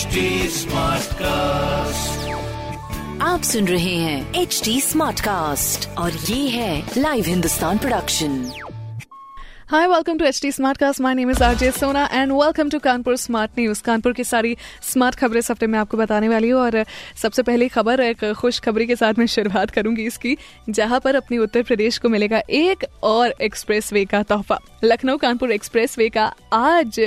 HD 0.00 0.20
Smartcast. 0.50 2.28
आप 3.22 3.42
सुन 3.42 3.66
रहे 3.68 3.94
हैं 3.96 4.40
एच 4.42 4.60
डी 4.64 4.80
स्मार्ट 4.80 5.20
कास्ट 5.20 5.88
और 5.98 6.12
ये 6.30 6.48
है 6.48 6.82
live 6.98 7.24
Hindustan 7.26 7.78
production 7.78 8.42
Hi, 9.70 9.80
welcome 9.86 10.16
to 10.18 10.24
HT 10.28 10.48
Smartcast. 10.54 11.00
My 11.00 11.10
name 11.14 11.28
is 11.30 11.40
RJ 11.48 11.66
Sona 11.74 12.00
and 12.12 12.34
welcome 12.36 12.70
to 12.70 12.78
Kanpur 12.84 13.16
smart 13.16 13.50
news 13.58 13.82
Kanpur 13.82 14.12
की 14.12 14.24
सारी 14.24 14.56
smart 14.82 15.14
खबरें 15.16 15.38
इस 15.38 15.50
हफ़्ते 15.50 15.66
में 15.66 15.78
आपको 15.78 15.96
बताने 15.96 16.28
वाली 16.28 16.48
हूँ 16.50 16.60
और 16.60 16.84
सबसे 17.22 17.42
पहली 17.42 17.68
खबर 17.68 18.00
एक 18.00 18.24
खुश 18.38 18.58
खबरी 18.60 18.86
के 18.86 18.96
साथ 18.96 19.18
मैं 19.18 19.26
शुरुआत 19.34 19.70
करूँगी 19.70 20.06
इसकी 20.06 20.36
जहाँ 20.70 21.00
पर 21.04 21.16
अपनी 21.16 21.38
उत्तर 21.38 21.62
प्रदेश 21.62 21.98
को 21.98 22.08
मिलेगा 22.08 22.42
एक 22.60 22.84
और 23.12 23.34
एक्सप्रेस 23.40 23.92
वे 23.92 24.04
का 24.04 24.22
तोहफा 24.32 24.58
लखनऊ 24.84 25.16
कानपुर 25.16 25.52
एक्सप्रेस 25.52 25.96
वे 25.98 26.08
का 26.08 26.32
आज 26.52 27.00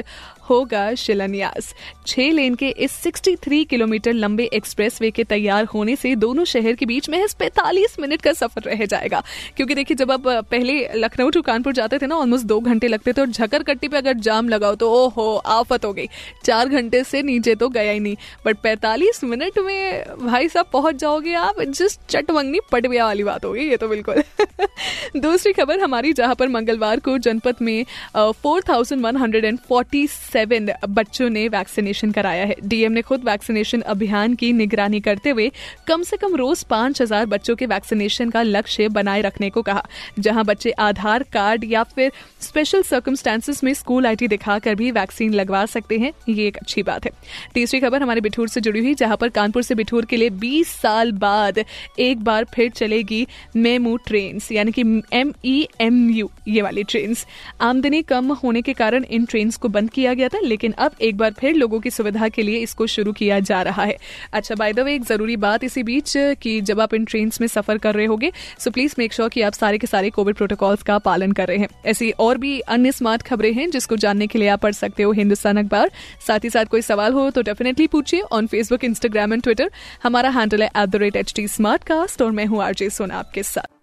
होगा 0.50 0.94
शिलान्यास। 0.94 1.74
छह 2.08 2.32
लेन 2.32 2.56
के 2.56 2.70
इस 2.70 3.02
63 3.02 3.64
किलोमीटर 3.66 4.14
लंबे 4.14 4.44
एक्सप्रेस 4.54 5.02
वे 5.02 5.12
के 5.12 5.24
तैयार 5.24 5.66
होने 5.66 5.96
से 5.96 6.16
दोनों 6.16 6.44
शहर 6.46 6.74
के 6.74 6.86
बीच 6.86 7.10
महज 7.10 7.36
45 7.36 8.00
मिनट 8.00 8.22
का 8.22 8.34
सफ़र 8.34 8.62
रह 8.62 8.86
जाएगा। 8.86 9.24
क्योंकि 9.58 9.76
देखिए, 9.76 9.98
जब 9.98 10.12
आप 10.12 10.28
पहले 10.28 10.88
लखनऊ 10.96 11.30
टू 11.30 11.42
कानपुर 11.42 11.74
जाते 11.74 11.98
थे 11.98 12.08
ना 12.08 12.16
ऑलमोस्ट 12.16 12.46
दो 12.46 12.60
घंटे 12.60 12.88
लगते 12.88 13.14
थे, 13.14 13.22
और 13.22 13.28
झकर 13.28 13.64
कट्टी 13.64 13.88
पे 13.88 13.98
अगर 13.98 14.14
जाम 14.14 14.50
लगाओ 14.50 14.76
तो 14.76 14.92
ओहो, 14.92 15.36
आफत 15.36 15.86
हो 15.86 15.94
गई। 15.94 16.08
चार 16.46 16.70
घंटे 16.70 17.04
से 17.04 17.22
नीचे 17.22 17.56
तो 17.56 17.70
गया 17.70 17.92
ही 17.92 18.00
नहीं। 18.00 18.16
बट 18.46 18.58
पैंतालीस 18.58 19.24
मिनट 19.24 19.60
में 19.60 20.04
भाई 20.20 20.50
साहब 20.50 20.66
पहुँच 20.74 20.96
जाओगे 20.96 21.34
आप 21.34 21.62
जस्ट 21.62 22.00
चटवंगनी 22.10 22.60
पटविया 22.72 23.06
वाली 23.06 23.24
बात 23.24 23.46
होगी, 23.46 23.70
ये 23.70 23.78
तो 23.78 23.88
बिल्कुल। 23.88 24.24
दूसरी 25.16 25.52
खबर, 25.54 25.80
हमारी 25.80 26.12
जहाँ 26.14 26.36
पर 26.36 26.48
मंगलवार 26.50 27.00
को 27.00 27.18
जनपद 27.18 27.56
में 27.62 27.86
four 28.16 28.62
thousand 28.70 29.02
one 29.02 29.18
hundred 29.18 29.46
and 29.46 29.58
forty 29.60 30.06
seven 30.08 30.70
बच्चों 30.90 31.30
ने 31.30 31.48
वैक्सीनेशन 31.48 32.12
कराया 32.12 32.46
है। 32.46 32.56
डीएम 32.64 32.92
ने 32.92 33.02
खुद 33.02 33.24
वैक्सीनेशन 33.24 33.82
अभियान 33.84 34.36
की 34.36 34.52
निगरानी 34.54 35.00
करते 35.02 35.30
हुए 35.30 35.52
कम 35.88 36.04
से 36.04 36.18
कम 36.18 36.36
रोज 36.36 36.64
पाँच 36.66 37.02
हज़ार 37.02 37.26
बच्चों 37.26 37.56
के 37.56 37.66
वैक्सीनेशन 37.66 38.30
का 38.30 38.42
लक्ष्य 38.42 38.88
बनाए 38.90 39.22
रखने 39.22 39.50
को 39.50 39.62
कहा। 39.62 39.84
जहाँ 40.20 40.46
बच्चे 40.46 40.72
आधार 40.80 41.24
कार्ड 41.34 41.64
या 41.64 41.84
फिर 41.86 42.12
स्पेशल 42.42 42.82
सर्कमस्टांसिस 42.84 43.64
में 43.64 43.74
स्कूल 43.74 44.06
आईटी 44.08 44.28
दिखाकर 44.28 44.76
भी 44.76 44.92
वैक्सीन 44.92 45.34
लगवा 45.34 45.66
सकते 45.68 45.98
हैं, 45.98 46.12
ये 46.30 46.48
एक 46.48 46.58
अच्छी 46.58 46.84
बात 46.84 47.06
है। 47.06 47.12
तीसरी 47.54 47.80
खबर 47.80 48.02
हमारे 48.04 48.22
बिठूर 48.22 48.48
से 48.48 48.62
जुड़ी 48.62 48.80
हुई, 48.80 48.94
जहाँ 48.96 49.18
पर 49.18 49.30
कानपुर 49.32 49.64
से 49.64 49.76
बिठूर 49.76 50.06
के 50.06 50.18
लिए 50.18 50.30
20 50.40 50.74
साल 50.74 51.12
बाद 51.20 51.64
एक 52.00 52.24
बार 52.24 52.46
फिर 52.54 52.70
चलेगी 52.72 53.26
मेमू 53.58 53.96
ट्रेन 54.00 54.40
यानी 54.52 54.72
कि 54.72 54.84
एम 55.14 55.34
ई 55.46 55.68
एम 55.82 56.10
यू 56.10 56.30
ये 56.48 56.62
वाली 56.62 56.84
ट्रेन 56.84 57.16
आमदनी 57.62 58.02
कम 58.04 58.32
होने 58.34 58.62
के 58.62 58.74
कारण 58.74 59.04
इन 59.06 59.26
ट्रेन 59.26 59.52
को 59.62 59.68
बंद 59.70 59.90
किया 59.90 60.14
गया 60.14 60.28
था, 60.28 60.40
लेकिन 60.40 60.72
अब 60.74 60.92
एक 61.02 61.18
बार 61.18 61.32
फिर 61.32 61.56
लोगों 61.56 61.80
की 61.80 61.90
सुविधा 61.90 62.28
के 62.30 62.44
लिए 62.44 62.60
इसको 62.60 62.88
शुरू 62.88 63.12
किया 63.14 63.40
जा 63.42 63.62
रहा 63.62 63.84
है। 63.84 63.98
अच्छा 64.34 64.56
बाय 64.56 64.74
द 64.74 64.80
वे 64.80 64.96
एक 64.96 65.04
ज़रूरी 65.06 65.36
बात 65.38 65.64
इसी 65.64 65.84
बीच 65.84 66.14
कि 66.42 66.60
जब 66.62 66.80
आप 66.82 66.94
इन 66.94 67.06
ट्रेन 67.06 67.32
में 67.42 67.48
सफ़र 67.48 67.78
कर 67.78 67.96
रहे 67.96 68.06
होगे 68.06 68.32
सो 68.60 68.72
प्लीज़ 68.72 68.96
मेक 69.00 69.14
श्योर 69.14 69.30
कि 69.30 69.42
आप 69.42 69.54
सारे 69.54 69.78
के 69.78 69.88
सारे 69.88 70.10
कोविड 70.10 70.36
प्रोटोकॉल्स 70.36 70.84
का 70.84 70.98
पालन 71.00 71.32
कर 71.32 71.48
रहे 71.48 71.58
हैं। 71.58 71.68
ऐसी 71.86 72.10
और 72.20 72.38
भी 72.38 72.60
अन्य 72.60 72.92
स्मार्ट 72.92 73.22
खबरें 73.24 73.52
हैं 73.54 73.70
जिसको 73.72 73.96
जानने 73.98 74.28
के 74.28 74.40
लिए 74.40 74.48
आप 74.50 74.62
पढ़ 74.62 74.74
सकते 74.74 75.04
हो 75.04 75.12
हिंदुस्तान 75.14 75.58
अखबार। 75.58 75.92
साथ 76.28 76.44
ही 76.44 76.50
साथ 76.50 76.66
कोई 76.66 76.82
सवाल 76.84 77.14
हो 77.14 77.30
तो 77.30 77.42
डेफिनेटली 77.42 77.88
पूछिए 77.88 78.22
on 78.32 78.48
Facebook 78.48 78.84
Instagram 78.84 79.34
and 79.34 79.44
Twitter 79.44 79.72
हमारा 80.04 80.30
हैंडल 80.32 80.64
है 80.64 80.68
at 80.68 80.90
the 80.90 80.96
rate 80.96 81.16
H 81.16 81.34
T 81.36 81.48
smart 81.50 81.84
cast 81.84 82.22
और 82.22 82.32
मैं 82.32 82.46
हूँ 82.46 82.64
आरजे 82.64 82.90
सोना 82.90 83.16
आपके 83.16 83.44
साथ। 83.44 83.83